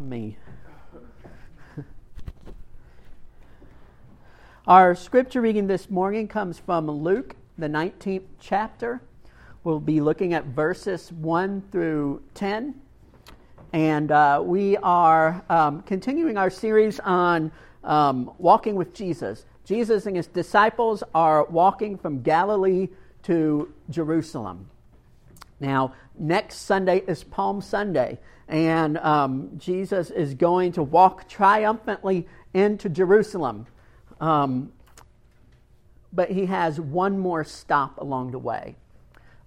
[0.00, 0.36] Me.
[4.66, 9.00] Our scripture reading this morning comes from Luke, the 19th chapter.
[9.64, 12.74] We'll be looking at verses 1 through 10.
[13.72, 17.50] And uh, we are um, continuing our series on
[17.82, 19.46] um, walking with Jesus.
[19.64, 22.88] Jesus and his disciples are walking from Galilee
[23.24, 24.70] to Jerusalem.
[25.60, 28.18] Now, next Sunday is Palm Sunday,
[28.48, 33.66] and um, Jesus is going to walk triumphantly into Jerusalem.
[34.20, 34.72] Um,
[36.12, 38.76] but he has one more stop along the way.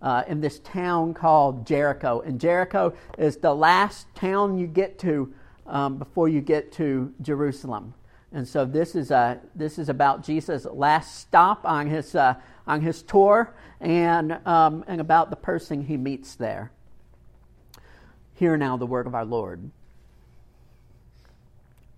[0.02, 2.22] Uh, in this town called Jericho.
[2.22, 5.32] And Jericho is the last town you get to
[5.68, 7.94] um, before you get to Jerusalem.
[8.34, 12.36] And so this is, a, this is about Jesus' last stop on his, uh,
[12.66, 16.72] on his tour and, um, and about the person he meets there.
[18.36, 19.70] Hear now the word of our Lord.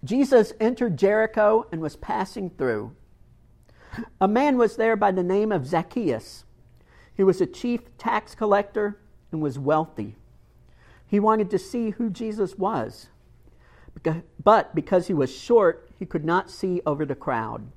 [0.04, 2.95] Jesus entered Jericho and was passing through.
[4.20, 6.45] A man was there by the name of Zacchaeus.
[7.16, 8.98] He was a chief tax collector
[9.31, 10.16] and was wealthy.
[11.06, 13.08] He wanted to see who Jesus was,
[14.44, 17.72] but because he was short, he could not see over the crowd.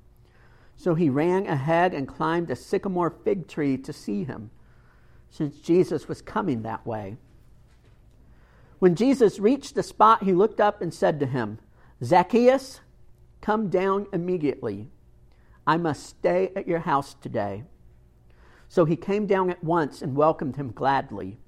[0.74, 4.50] So he ran ahead and climbed a sycamore fig tree to see him,
[5.30, 7.18] since Jesus was coming that way.
[8.80, 11.60] When Jesus reached the spot, he looked up and said to him,
[12.02, 12.80] Zacchaeus,
[13.40, 14.88] come down immediately.
[15.64, 17.62] I must stay at your house today.
[18.68, 21.38] So he came down at once and welcomed him gladly.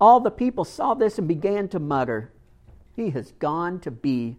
[0.00, 2.32] All the people saw this and began to mutter,
[2.94, 4.38] He has gone to be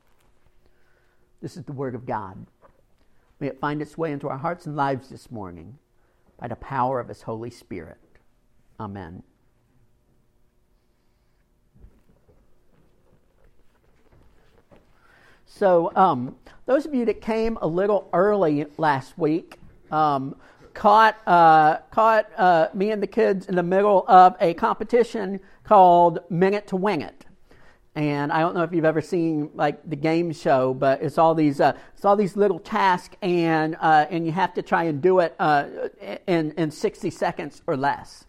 [1.41, 2.45] This is the Word of God.
[3.39, 5.79] May it find its way into our hearts and lives this morning
[6.39, 7.97] by the power of His Holy Spirit.
[8.79, 9.23] Amen.
[15.45, 16.35] So, um,
[16.65, 19.57] those of you that came a little early last week
[19.91, 20.35] um,
[20.73, 26.19] caught uh, caught uh, me and the kids in the middle of a competition called
[26.29, 27.25] Minute to Win It.
[27.95, 31.35] And I don't know if you've ever seen like the game show, but it's all
[31.35, 35.01] these uh, it's all these little tasks, and uh, and you have to try and
[35.01, 35.65] do it uh,
[36.25, 38.25] in in sixty seconds or less.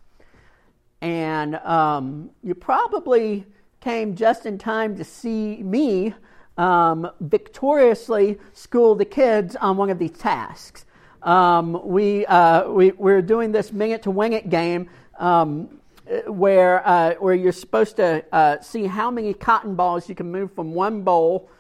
[1.00, 3.47] And um, you probably
[3.81, 6.15] came just in time to see me
[6.56, 10.87] um, victoriously school the kids on one of these tasks.
[11.23, 15.81] Um, we, uh, we, we're doing this minute to win it game um,
[16.26, 20.52] where, uh, where you're supposed to uh, see how many cotton balls you can move
[20.52, 21.50] from one bowl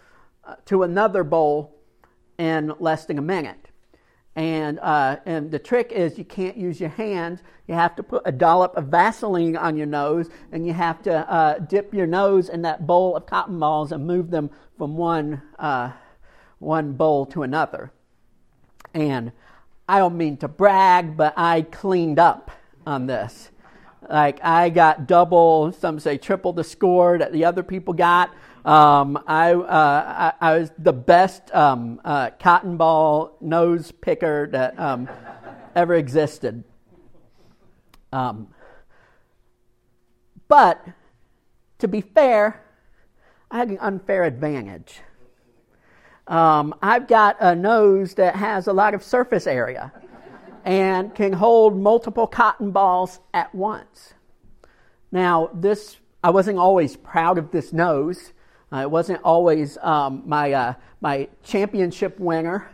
[0.44, 1.76] uh, to another bowl
[2.38, 3.68] in less than a minute.
[4.34, 7.42] And, uh, and the trick is you can't use your hands.
[7.68, 11.30] You have to put a dollop of Vaseline on your nose, and you have to
[11.30, 15.42] uh, dip your nose in that bowl of cotton balls and move them from one,
[16.58, 17.92] one bowl to another.
[18.94, 19.32] And
[19.86, 22.50] I don't mean to brag, but I cleaned up
[22.86, 23.51] on this.
[24.08, 28.34] Like I got double, some say triple the score that the other people got.
[28.64, 34.78] Um, I, uh, I, I was the best um, uh, cotton ball nose picker that
[34.78, 35.08] um,
[35.74, 36.64] ever existed.
[38.12, 38.48] Um,
[40.48, 40.84] but
[41.78, 42.62] to be fair,
[43.50, 45.00] I had an unfair advantage
[46.26, 49.92] um, I've got a nose that has a lot of surface area
[50.64, 54.14] and can hold multiple cotton balls at once.
[55.10, 58.32] Now, this, I wasn't always proud of this nose.
[58.72, 62.70] Uh, it wasn't always um, my, uh, my championship winner.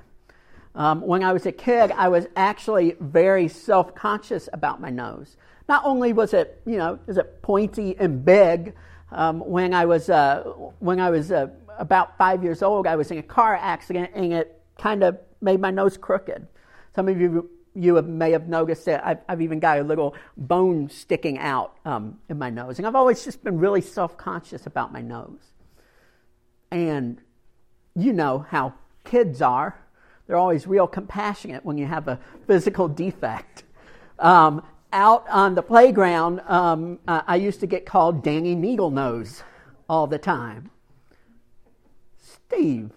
[0.74, 5.36] Um, when I was a kid, I was actually very self conscious about my nose.
[5.68, 8.74] Not only was it, you know, is it pointy and big,
[9.10, 10.42] um, when I was, uh,
[10.78, 11.48] when I was uh,
[11.78, 15.60] about five years old, I was in a car accident and it kind of made
[15.60, 16.46] my nose crooked.
[16.94, 20.88] Some of you, you may have noticed that I've, I've, even got a little bone
[20.88, 22.78] sticking out um, in my nose.
[22.78, 25.52] And I've always just been really self conscious about my nose.
[26.70, 27.20] And
[27.94, 28.74] you know how
[29.04, 29.78] kids are.
[30.26, 33.64] They're always real compassionate when you have a physical defect.
[34.18, 34.62] Um,
[34.92, 39.42] out on the playground, um, uh, I used to get called Danny Needle Nose
[39.88, 40.70] all the time.
[42.20, 42.90] Steve,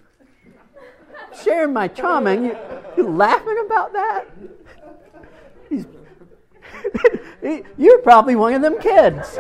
[1.44, 2.58] sharing my trauma, and you,
[2.98, 4.26] you laughing about that?
[7.78, 9.38] You're probably one of them kids.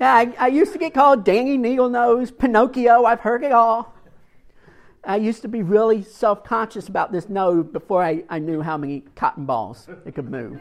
[0.00, 3.04] yeah, I, I, used to get called Danny Needle Nose, Pinocchio.
[3.04, 3.94] I've heard it all.
[5.04, 8.76] I used to be really self conscious about this nose before I, I knew how
[8.76, 10.60] many cotton balls it could move.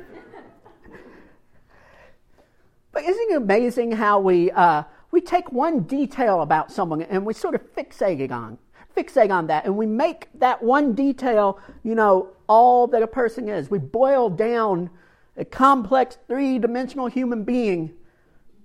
[2.92, 7.34] but isn't it amazing how we, uh, we take one detail about someone and we
[7.34, 8.58] sort of fixate on
[8.96, 13.50] fixate on that and we make that one detail, you know, all that a person
[13.50, 13.72] is.
[13.72, 14.92] We boil down
[15.36, 17.94] a complex three dimensional human being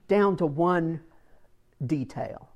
[0.09, 1.01] down to one
[1.85, 2.51] detail.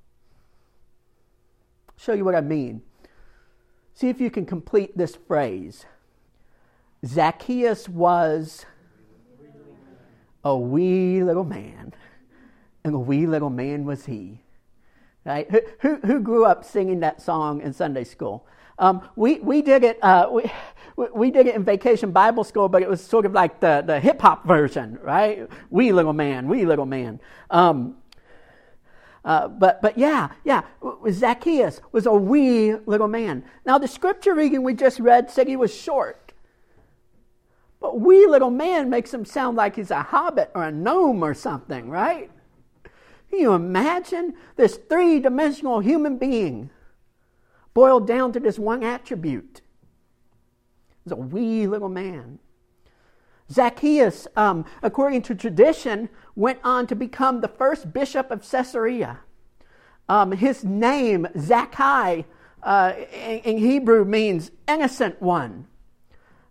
[1.96, 2.82] Show you what I mean.
[3.94, 5.86] See if you can complete this phrase.
[7.06, 8.66] Zacchaeus was
[10.44, 11.94] a wee little man,
[12.84, 14.42] and a wee little man was he.
[15.24, 15.50] Right?
[15.50, 18.44] Who, who, who grew up singing that song in Sunday school?
[18.78, 19.98] Um, we, we did it.
[20.02, 20.50] Uh, we,
[21.14, 23.98] we did it in vacation Bible school, but it was sort of like the, the
[23.98, 25.48] hip hop version, right?
[25.70, 27.20] Wee little man, wee little man.
[27.50, 27.96] Um,
[29.24, 30.62] uh, but but yeah, yeah,
[31.08, 33.44] Zacchaeus was a wee little man.
[33.64, 36.32] Now the scripture reading we just read said he was short,
[37.80, 41.34] but wee little man makes him sound like he's a hobbit or a gnome or
[41.34, 42.30] something, right?
[43.30, 46.70] Can you imagine this three dimensional human being
[47.74, 49.60] boiled down to this one attribute?
[51.04, 52.38] He's a wee little man.
[53.50, 59.20] Zacchaeus, um, according to tradition, went on to become the first bishop of Caesarea.
[60.08, 62.24] Um, his name, Zacchaeus,
[62.62, 65.66] uh, in, in, Hebrew means innocent one.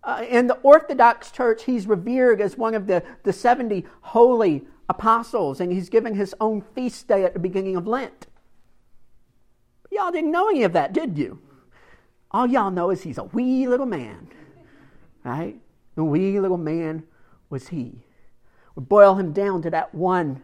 [0.04, 5.62] Uh, in the Orthodox Church, he's revered as one of the, the 70 holy apostles,
[5.62, 8.28] and he's given his own feast day at the beginning of Lent.
[9.92, 11.40] Y'all didn't know any of that, did you?
[12.32, 14.30] All y'all know is he's a wee little man,
[15.24, 15.60] right?
[15.98, 17.04] A wee little man
[17.50, 18.06] was he.
[18.76, 20.42] We boil him down to that one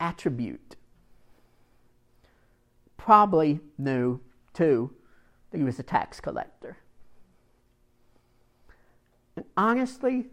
[0.00, 0.74] attribute.
[2.96, 4.20] Probably knew,
[4.52, 4.92] too,
[5.50, 6.78] that he was a tax collector.
[9.36, 10.26] And honestly,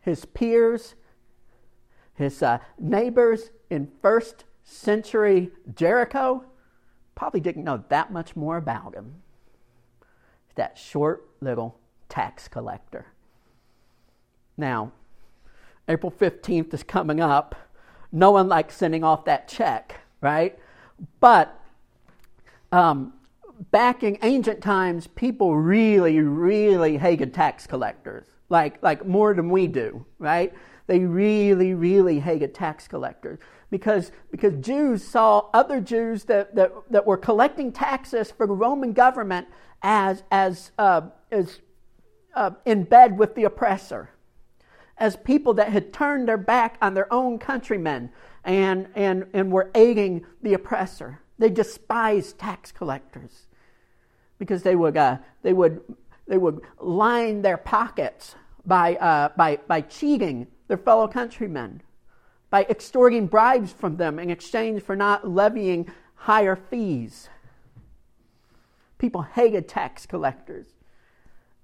[0.00, 0.94] his peers,
[2.14, 6.44] his uh, neighbors in first century Jericho
[7.20, 9.16] probably didn't know that much more about him.
[10.54, 11.78] That short little
[12.08, 13.08] tax collector.
[14.56, 14.92] Now,
[15.86, 17.54] April 15th is coming up.
[18.10, 20.58] No one likes sending off that check, right?
[21.20, 21.60] But
[22.72, 23.12] um,
[23.70, 29.66] back in ancient times, people really, really hated tax collectors, like, like more than we
[29.66, 30.54] do, right?
[30.86, 33.40] They really, really hated tax collectors
[33.70, 38.92] because, because Jews saw other Jews that, that, that were collecting taxes for the Roman
[38.92, 39.46] government
[39.82, 41.60] as, as, uh, as
[42.34, 44.10] uh, in bed with the oppressor,
[44.98, 48.10] as people that had turned their back on their own countrymen
[48.44, 51.20] and, and, and were aiding the oppressor.
[51.38, 53.46] They despised tax collectors
[54.38, 55.80] because they would, uh, they would,
[56.26, 58.34] they would line their pockets
[58.66, 61.82] by, uh, by, by cheating their fellow countrymen,
[62.50, 67.28] by extorting bribes from them in exchange for not levying higher fees.
[68.98, 70.66] People hated tax collectors.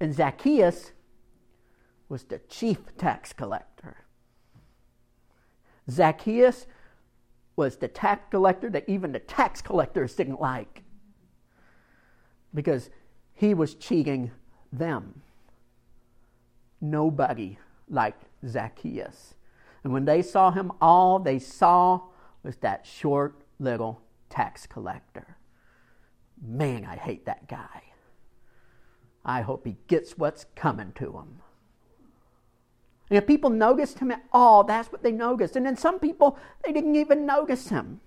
[0.00, 0.92] And Zacchaeus
[2.08, 3.96] was the chief tax collector.
[5.90, 6.66] Zacchaeus
[7.56, 10.82] was the tax collector that even the tax collectors didn't like
[12.54, 12.90] because
[13.34, 14.30] he was cheating
[14.72, 15.22] them.
[16.80, 17.58] Nobody
[17.88, 19.35] liked Zacchaeus.
[19.86, 22.00] And when they saw him, all they saw
[22.42, 25.36] was that short little tax collector.
[26.44, 27.84] Man, I hate that guy.
[29.24, 31.40] I hope he gets what's coming to him.
[33.10, 35.54] And if people noticed him at all, that's what they noticed.
[35.54, 38.00] And then some people, they didn't even notice him.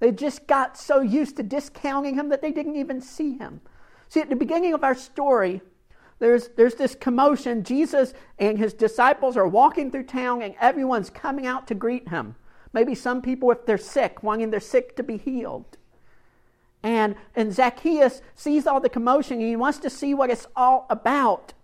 [0.00, 3.60] They just got so used to discounting him that they didn't even see him.
[4.08, 5.62] See, at the beginning of our story,
[6.18, 7.64] there's, there's this commotion.
[7.64, 12.36] Jesus and his disciples are walking through town, and everyone's coming out to greet him.
[12.72, 15.76] Maybe some people, if they're sick, wanting their sick to be healed.
[16.82, 20.86] And, and Zacchaeus sees all the commotion and he wants to see what it's all
[20.90, 21.54] about.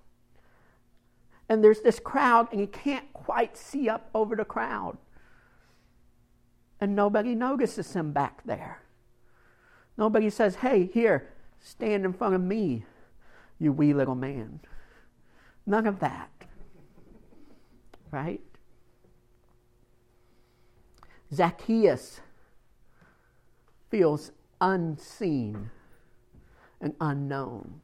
[1.48, 4.96] And there's this crowd, and he can't quite see up over the crowd.
[6.80, 8.80] And nobody notices him back there.
[9.98, 11.28] Nobody says, Hey, here,
[11.58, 12.86] stand in front of me,
[13.60, 14.58] you wee little man.
[15.66, 16.30] None of that.
[18.10, 18.40] Right?
[21.32, 22.20] Zacchaeus
[23.90, 25.70] feels unseen
[26.80, 27.82] and unknown.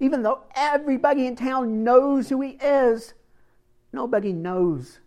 [0.00, 3.14] Even though everybody in town knows who he is,
[3.92, 4.98] nobody knows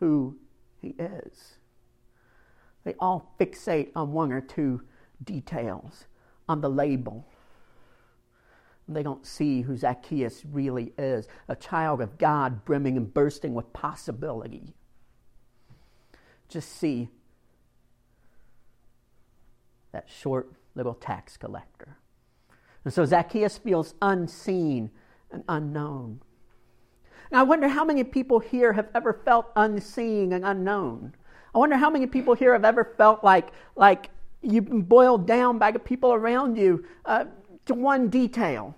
[0.00, 0.36] who
[0.80, 1.58] he is.
[2.84, 4.82] They all fixate on one or two
[5.22, 6.06] details,
[6.48, 7.28] on the label.
[8.88, 13.70] They don't see who Zacchaeus really is a child of God, brimming and bursting with
[13.72, 14.74] possibility.
[16.48, 17.10] Just see
[19.92, 21.98] that short little tax collector.
[22.84, 24.90] And so Zacchaeus feels unseen
[25.30, 26.22] and unknown.
[27.30, 31.14] And I wonder how many people here have ever felt unseen and unknown.
[31.54, 34.08] I wonder how many people here have ever felt like, like
[34.40, 37.26] you've been boiled down by the people around you uh,
[37.68, 38.74] to one detail.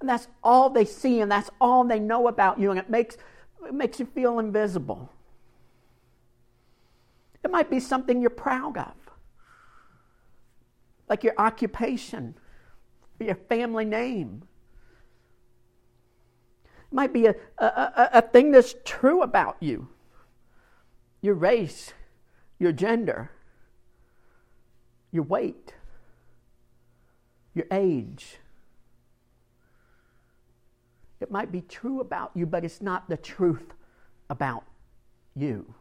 [0.00, 3.16] And that's all they see and that's all they know about you, and it makes,
[3.66, 5.12] it makes you feel invisible.
[7.44, 8.94] It might be something you're proud of,
[11.08, 12.34] like your occupation,
[13.20, 14.42] or your family name.
[16.64, 19.88] It might be a, a, a, a thing that's true about you
[21.22, 21.92] your race,
[22.58, 23.30] your gender,
[25.10, 25.74] your weight,
[27.56, 28.36] your age.
[31.20, 33.72] It might be true about you, but it's not the truth
[34.28, 34.64] about
[35.34, 35.74] you.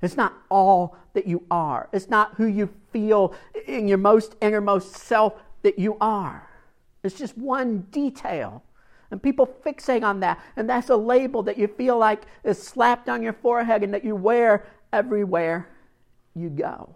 [0.00, 1.88] It's not all that you are.
[1.92, 3.34] It's not who you feel
[3.66, 6.48] in your most innermost self that you are.
[7.02, 8.62] It's just one detail.
[9.10, 10.40] And people fixate on that.
[10.56, 14.04] And that's a label that you feel like is slapped on your forehead and that
[14.04, 15.68] you wear everywhere
[16.34, 16.94] you go.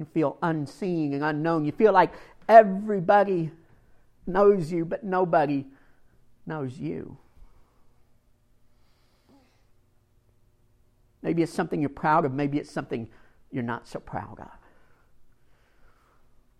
[0.00, 1.66] You feel unseen and unknown.
[1.66, 2.14] You feel like
[2.48, 3.50] everybody
[4.26, 5.66] knows you, but nobody
[6.46, 7.18] knows you.
[11.20, 13.10] Maybe it's something you're proud of, maybe it's something
[13.52, 14.48] you're not so proud of.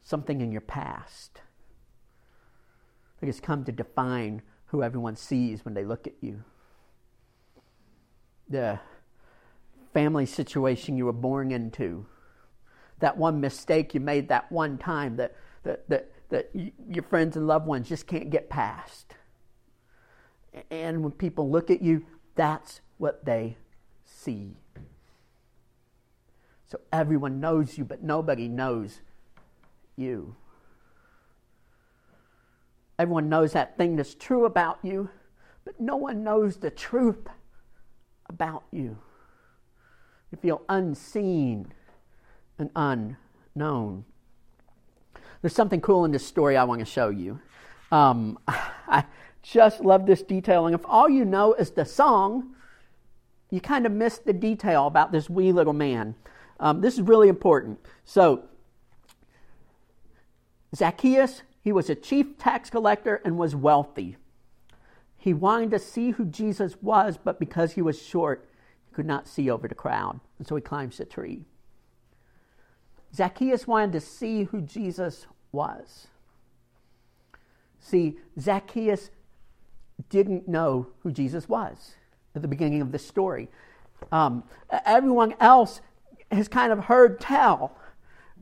[0.03, 1.41] Something in your past
[3.21, 6.45] that has come to define who everyone sees when they look at you.
[8.51, 8.81] The
[9.95, 12.05] family situation you were born into,
[13.01, 16.51] that one mistake you made that one time that, that, that, that
[16.89, 19.15] your friends and loved ones just can't get past.
[20.71, 23.57] And when people look at you, that's what they
[24.05, 24.57] see.
[26.67, 29.01] So everyone knows you, but nobody knows
[29.97, 30.37] you.
[32.99, 35.09] Everyone knows that thing that's true about you,
[35.65, 37.27] but no one knows the truth
[38.29, 38.99] about you.
[40.31, 41.73] You feel unseen
[42.61, 42.71] and
[43.57, 44.05] unknown.
[45.43, 47.41] There's something cool in this story I want to show you.
[47.91, 49.05] Um, I
[49.43, 50.75] just love this detailing.
[50.75, 52.55] If all you know is the song,
[53.51, 56.15] you kind of miss the detail about this wee little man.
[56.61, 57.81] Um, this is really important.
[58.05, 58.45] So,
[60.77, 64.17] Zacchaeus, he was a chief tax collector and was wealthy.
[65.17, 68.49] He wanted to see who Jesus was, but because he was short,
[68.89, 70.21] he could not see over the crowd.
[70.39, 71.45] And so he climbs the tree.
[73.15, 76.07] Zacchaeus wanted to see who Jesus was.
[77.81, 79.11] See, Zacchaeus
[80.09, 81.95] didn't know who Jesus was
[82.35, 83.49] at the beginning of the story.
[84.13, 85.81] Um, everyone else
[86.31, 87.77] has kind of heard tell,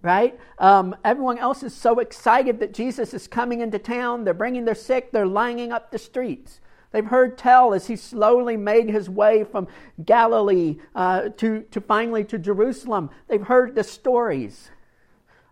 [0.02, 0.38] right?
[0.58, 4.25] Um, everyone else is so excited that Jesus is coming into town.
[4.25, 6.60] They're bringing their sick, they're lining up the streets.
[6.90, 9.68] They've heard tell as he slowly made his way from
[10.04, 13.11] Galilee uh, to, to finally to Jerusalem.
[13.28, 14.71] They've heard the stories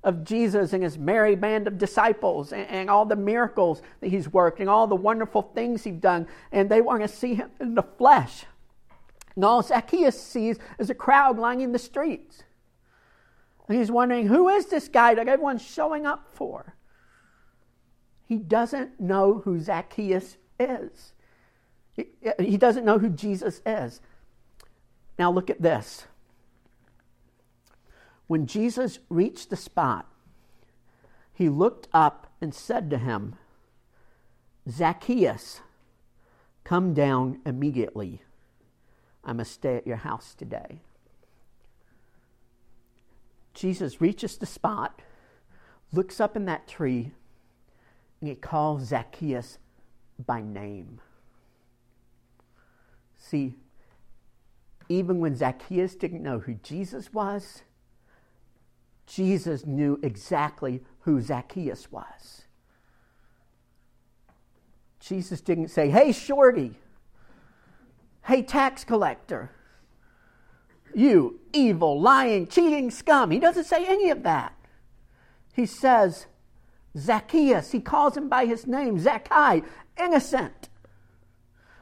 [0.03, 4.33] of Jesus and his merry band of disciples and, and, all the miracles that he's
[4.33, 6.29] worked and all the wonderful things he's done.
[6.53, 8.45] And they want to see him in the flesh.
[9.35, 12.45] And all Zacchaeus sees is a crowd lining the streets.
[13.69, 16.77] And he's wondering, who is this guy that everyone's showing up for?
[18.25, 21.13] He doesn't know who Zacchaeus is.
[21.97, 24.01] He doesn't know who Jesus is.
[25.19, 26.07] Now look at this.
[28.27, 30.07] When Jesus reached the spot,
[31.33, 33.37] he looked up and said to him,
[34.69, 35.61] Zacchaeus,
[36.65, 38.23] come down immediately.
[39.25, 40.81] I must stay at your house today.
[43.55, 45.01] Jesus reaches the spot,
[45.93, 47.13] looks up in that tree,
[48.21, 49.59] and he calls Zacchaeus
[50.27, 51.01] by name.
[53.31, 53.55] See,
[54.89, 57.63] even when Zacchaeus didn't know who Jesus was,
[59.07, 62.43] Jesus knew exactly who Zacchaeus was.
[65.01, 66.75] Jesus didn't say, Hey, Shorty,
[68.25, 69.51] hey, tax collector,
[70.95, 73.31] you evil, lying, cheating scum.
[73.31, 74.55] He doesn't say any of that.
[75.53, 76.27] He says,
[76.97, 79.69] Zacchaeus, he calls him by his name, Zacchaeus,
[79.99, 80.66] innocent.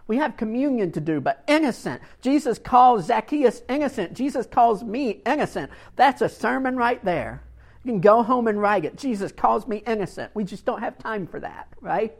[0.06, 2.02] We have communion to do, but innocent.
[2.20, 4.12] Jesus calls Zacchaeus innocent.
[4.12, 5.70] Jesus calls me innocent.
[5.96, 7.42] That's a sermon right there.
[7.84, 8.96] You can go home and write it.
[8.96, 10.30] Jesus calls me innocent.
[10.34, 12.14] We just don't have time for that, right?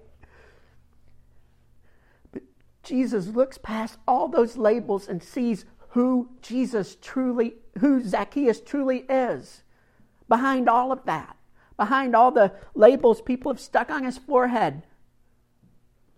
[2.33, 2.43] But
[2.83, 9.62] Jesus looks past all those labels and sees who Jesus truly, who Zacchaeus truly is
[10.29, 11.37] behind all of that,
[11.76, 14.83] behind all the labels people have stuck on his forehead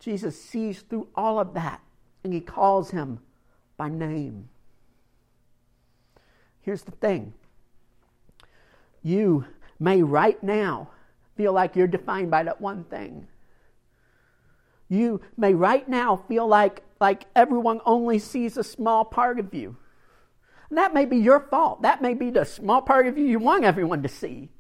[0.07, 1.81] Jesus sees through all of that
[2.23, 3.19] and he calls him
[3.77, 4.49] by name.
[6.61, 7.35] Here's the thing
[9.03, 9.47] you
[9.81, 10.91] may right now
[11.37, 13.27] feel like you're defined by that one thing.
[14.89, 19.77] You may right now feel like, like everyone only sees a small part of you.
[20.69, 21.83] And that may be your fault.
[21.83, 24.51] That may be the small part of you you want everyone to see.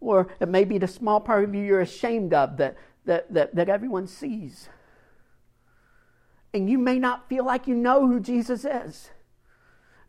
[0.00, 2.76] Or it may be the small part of you you're ashamed of that,
[3.08, 4.68] that, that, that everyone sees.
[6.52, 9.10] And you may not feel like you know who Jesus is.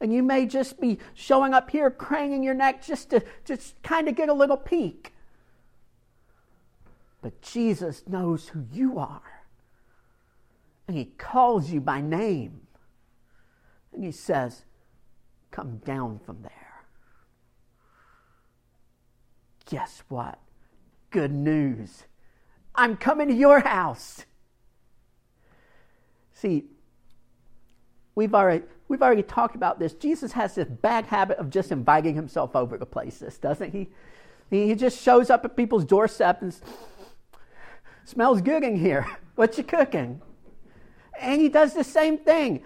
[0.02, 4.08] And you may just be showing up here, craning your neck just to just kind
[4.08, 5.14] of get a little peek.
[7.22, 9.44] But Jesus knows who you are.
[10.88, 12.62] And He calls you by name.
[13.94, 14.66] And He says,
[15.52, 16.84] Come down from there.
[19.70, 20.40] Guess what?
[21.12, 22.04] Good news.
[22.76, 24.26] I'm coming to your house.
[26.34, 26.66] See,
[28.16, 29.94] we've already, we've already talked about this.
[29.94, 33.90] Jesus has this bad habit of just inviting himself over to places, doesn't he?
[34.50, 36.56] He just shows up at people's doorstep and
[38.06, 39.08] smells good in here.
[39.40, 40.22] What you cooking?
[41.18, 42.62] And he does the same thing.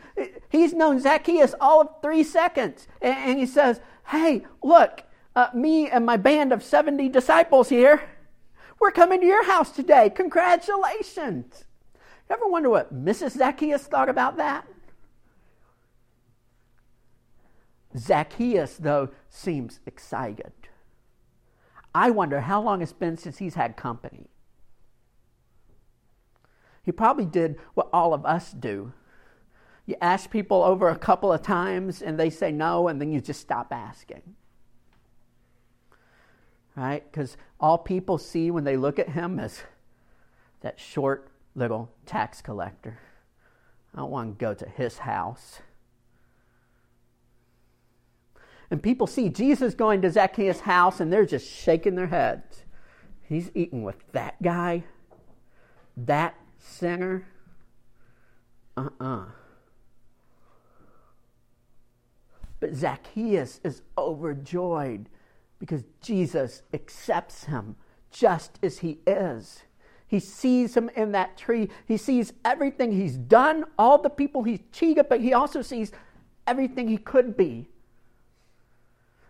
[0.50, 2.88] He's known Zacchaeus all of three seconds.
[3.00, 5.04] And he says, Hey, look,
[5.36, 8.02] uh, me and my band of 70 disciples here,
[8.84, 10.10] we're coming to your house today.
[10.10, 11.64] Congratulations.
[12.30, 13.38] You ever wonder what Mrs.
[13.38, 14.68] Zacchaeus thought about that?
[17.98, 20.52] Zacchaeus, though, seems excited.
[21.96, 24.28] I wonder how long it's been since he's had company.
[26.84, 28.92] He probably did what all of us do.
[29.86, 33.22] You ask people over a couple of times and they say no, and then you
[33.22, 34.36] just stop asking
[36.76, 37.04] right?
[37.12, 39.62] Because all people see when they look at him is
[40.62, 43.00] that short little tax collector.
[43.94, 45.60] I don't want to go to his house.
[48.72, 52.64] And people see Jesus going to Zacchaeus' house and they're just shaking their heads.
[53.22, 54.84] He's eating with that guy,
[55.96, 57.28] that sinner.
[58.76, 59.06] Uh uh-uh.
[59.06, 59.26] uh
[62.60, 65.10] But Zacchaeus is overjoyed
[65.64, 67.78] because Jesus accepts him
[68.12, 69.64] just as he is.
[70.06, 71.70] He sees him in that tree.
[71.88, 75.94] He sees everything he's done, all the people he's cheated, but he also sees
[76.46, 77.70] everything he could be.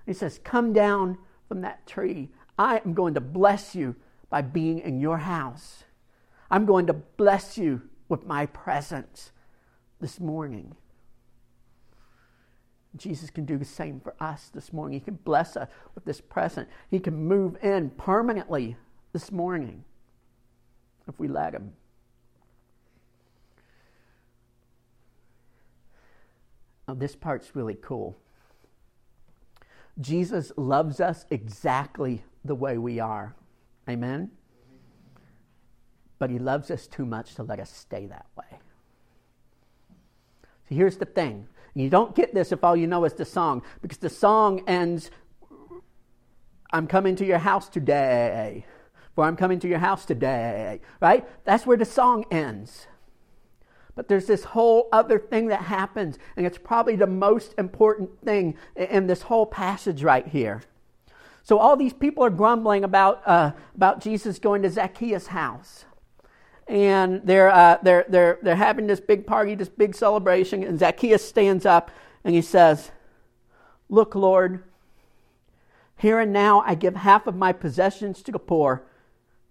[0.08, 2.30] He says, Come down from that tree.
[2.58, 3.96] I am going to bless you
[4.32, 5.84] by being in your house.
[6.50, 9.32] I'm going to bless you with my presence
[10.02, 10.76] this morning.
[12.96, 15.00] Jesus can do the same for us this morning.
[15.00, 16.70] He can bless us with this present.
[16.90, 18.76] He can move in permanently
[19.14, 19.84] this morning
[21.08, 21.74] if we let Him.
[26.88, 28.18] Now, this part's really cool.
[30.00, 33.36] Jesus loves us exactly the way we are.
[33.90, 34.32] Amen?
[36.20, 38.60] But He loves us too much to let us stay that way.
[40.70, 43.64] So here's the thing you don't get this if all you know is the song,
[43.82, 45.10] because the song ends,
[46.72, 48.66] I'm coming to your house today,
[49.16, 51.28] for I'm coming to your house today, right?
[51.46, 52.88] That's where the song ends.
[53.96, 58.56] But there's this whole other thing that happens, and it's probably the most important thing
[58.76, 60.62] in this whole passage right here.
[61.44, 65.86] So all these people are grumbling about, uh, about Jesus going to Zacchaeus' house
[66.68, 71.28] and they're, uh, they're, they're, they're having this big party, this big celebration, and Zacchaeus
[71.28, 71.92] stands up
[72.24, 72.92] and he says,
[73.90, 74.64] Look, Lord,
[75.98, 78.84] here and now I give half of my possessions to the poor,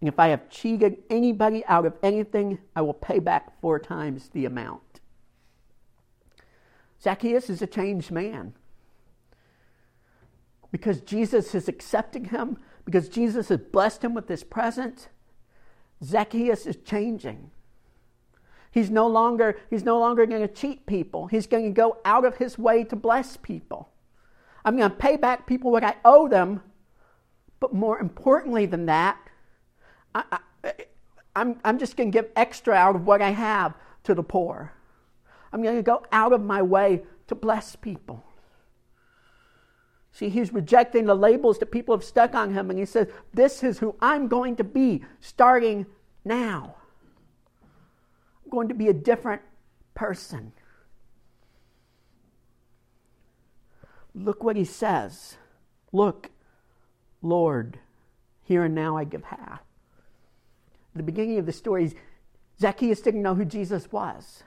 [0.00, 4.30] and if I have cheated anybody out of anything, I will pay back four times
[4.30, 5.00] the amount.
[7.00, 8.54] Zacchaeus is a changed man.
[10.70, 15.08] Because Jesus is accepting him, because Jesus has blessed him with his presence,
[16.02, 17.50] Zacchaeus is changing.
[18.70, 21.26] He's no longer, he's no longer going to cheat people.
[21.26, 23.90] He's going to go out of his way to bless people.
[24.64, 26.62] I'm going to pay back people what I owe them.
[27.60, 29.18] But more importantly than that,
[30.14, 30.72] I, I,
[31.36, 34.72] I'm, I'm just going to give extra out of what I have to the poor.
[35.52, 38.24] I'm going to go out of my way to bless people.
[40.12, 43.62] See, he's rejecting the labels that people have stuck on him, and he says, This
[43.62, 45.86] is who I'm going to be starting
[46.24, 46.76] now.
[48.44, 49.40] I'm going to be a different
[49.94, 50.52] person.
[54.14, 55.38] Look what he says.
[55.92, 56.30] Look,
[57.22, 57.78] Lord,
[58.42, 59.62] here and now I give half.
[60.94, 61.94] The beginning of the story,
[62.60, 64.42] Zacchaeus didn't know who Jesus was.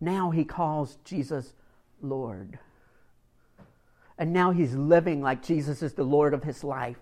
[0.00, 1.52] Now he calls Jesus
[2.00, 2.58] Lord.
[4.18, 6.96] And now he's living like Jesus is the Lord of his life.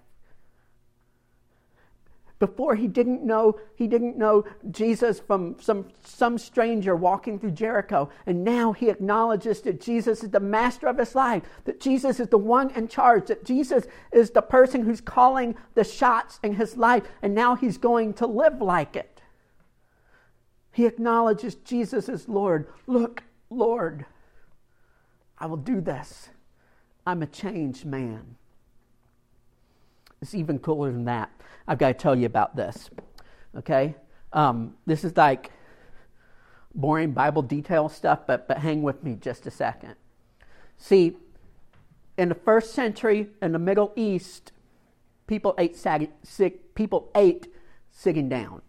[2.40, 8.10] Before he didn't know, he didn't know Jesus from some, some stranger walking through Jericho.
[8.26, 12.28] And now he acknowledges that Jesus is the master of his life, that Jesus is
[12.28, 16.76] the one in charge, that Jesus is the person who's calling the shots in his
[16.76, 17.04] life.
[17.22, 19.22] And now he's going to live like it.
[20.72, 22.66] He acknowledges Jesus as Lord.
[22.88, 24.06] Look, Lord,
[25.38, 26.30] I will do this.
[27.06, 28.36] I'm a changed man.
[30.22, 31.30] It's even cooler than that.
[31.68, 32.90] I've got to tell you about this.
[33.56, 33.94] Okay?
[34.32, 35.50] Um, this is like
[36.74, 39.94] boring Bible detail stuff, but, but hang with me just a second.
[40.76, 41.16] See,
[42.16, 44.52] in the first century in the Middle East,
[45.26, 46.10] people ate, sag,
[46.74, 47.48] people ate
[47.90, 48.62] sitting down.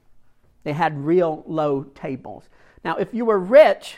[0.63, 2.50] They had real low tables.
[2.84, 3.98] Now, if you were rich,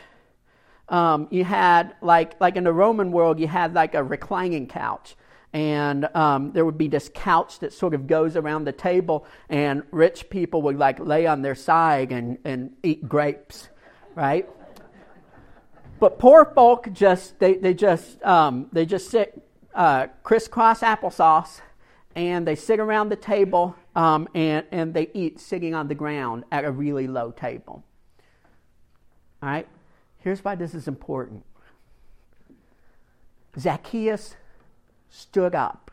[0.88, 5.16] um, you had like like in the Roman world, you had like a reclining couch,
[5.52, 9.82] and um, there would be this couch that sort of goes around the table, and
[9.90, 13.68] rich people would like lay on their side and, and eat grapes,
[14.14, 14.48] right?
[16.00, 21.60] But poor folk just they they just um, they just sit uh, crisscross applesauce,
[22.14, 26.44] and they sit around the table um, and and they eat sitting on the ground
[26.50, 27.84] at a really low table.
[29.42, 29.68] All right
[30.18, 31.44] Here's why this is important
[33.58, 34.36] Zacchaeus
[35.10, 35.90] stood up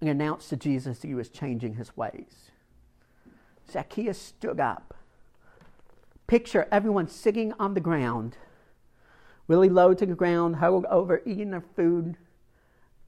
[0.00, 2.50] and announced to Jesus he was changing his ways.
[3.70, 4.94] Zacchaeus stood up.
[6.26, 8.36] Picture everyone sitting on the ground,
[9.48, 12.16] really low to the ground, huddled over, eating their food.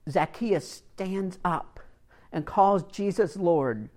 [0.09, 1.79] Zacchaeus stands up
[2.31, 3.89] and calls Jesus Lord.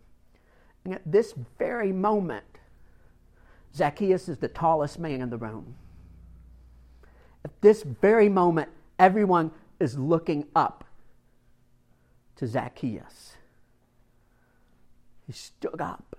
[0.85, 2.50] And at this very moment,
[3.75, 5.77] Zacchaeus is the tallest man in the room.
[7.45, 10.85] At this very moment, everyone is looking up
[12.37, 13.37] to Zacchaeus.
[15.27, 16.17] He stood up.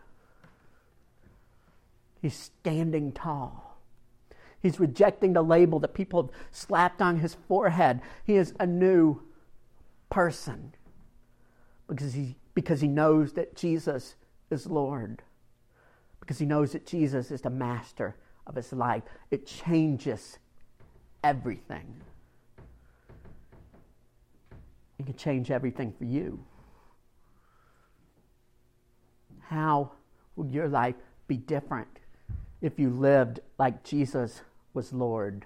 [2.21, 3.77] He's standing tall.
[4.61, 8.01] He's rejecting the label that people have slapped on his forehead.
[8.23, 9.21] He is a new
[10.09, 10.73] person
[11.87, 14.15] because he, because he knows that Jesus
[14.51, 15.23] is Lord
[16.21, 18.15] because he knows that Jesus is the master
[18.47, 19.03] of his life.
[19.29, 20.39] It changes
[21.23, 22.01] everything.
[24.97, 26.39] It can change everything for you.
[29.39, 29.91] How
[30.35, 30.95] would your life
[31.27, 31.89] be different
[32.61, 34.41] if you lived like Jesus
[34.73, 35.45] was Lord?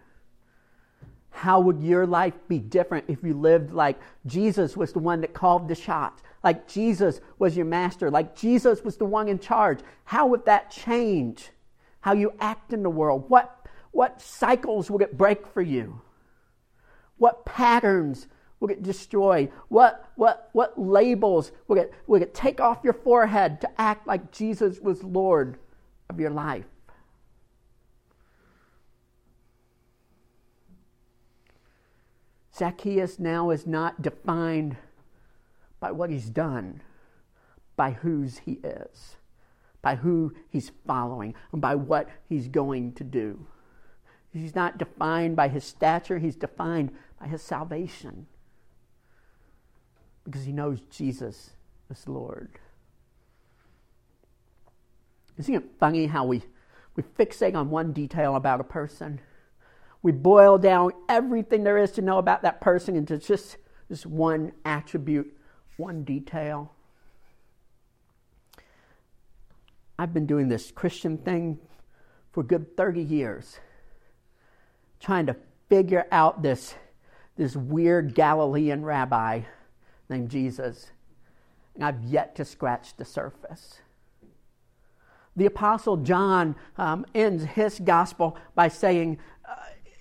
[1.45, 5.35] How would your life be different if you lived like Jesus was the one that
[5.35, 6.23] called the shots?
[6.43, 9.81] Like Jesus was your master, like Jesus was the one in charge.
[10.05, 11.51] How would that change
[11.99, 13.25] how you act in the world?
[13.27, 16.01] What, what cycles would it break for you?
[17.17, 18.27] What patterns
[18.59, 19.47] would it destroy?
[19.67, 24.31] What, what, what labels would it, would it take off your forehead to act like
[24.31, 25.59] Jesus was Lord
[26.09, 26.65] of your life?
[32.55, 34.77] Zacchaeus now is not defined
[35.79, 36.81] by what he's done,
[37.75, 39.17] by whose he is,
[39.81, 43.45] by who he's following, and by what he's going to do.
[44.31, 48.27] He's not defined by his stature, he's defined by his salvation
[50.25, 51.51] because he knows Jesus
[51.89, 52.59] is Lord.
[55.37, 56.43] Isn't it funny how we,
[56.95, 59.21] we fixate on one detail about a person?
[60.05, 63.57] We boil down everything there is to know about that person into just,
[63.89, 65.35] just one attribute
[65.77, 66.71] one detail.
[69.97, 71.57] I've been doing this Christian thing
[72.31, 73.59] for good 30 years,
[74.99, 75.35] trying to
[75.69, 76.75] figure out this,
[77.35, 79.41] this weird Galilean rabbi
[80.07, 80.91] named Jesus,
[81.73, 83.79] and I've yet to scratch the surface.
[85.35, 89.17] The Apostle John um, ends his gospel by saying,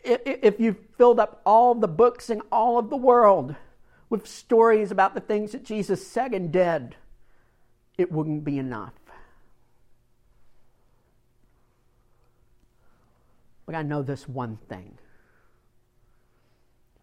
[0.04, 3.56] If you filled up all the books in all of the world
[4.10, 6.96] with stories about the things that Jesus said and did,
[7.96, 8.92] it wouldn't be enough.
[13.66, 14.98] But I know this one thing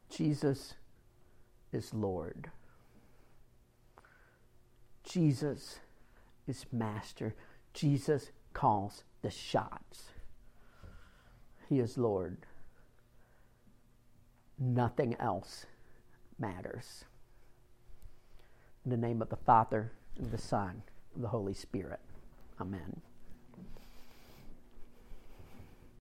[0.10, 0.76] Jesus
[1.72, 2.52] is Lord.
[5.04, 5.80] Jesus
[6.48, 7.34] is Master.
[7.74, 10.12] Jesus calls the shots.
[11.68, 12.46] He is Lord.
[14.64, 15.66] Nothing else
[16.38, 17.06] matters.
[18.86, 20.84] In the name of the Father, and the Son,
[21.16, 22.00] and the Holy Spirit.
[22.60, 23.02] Amen.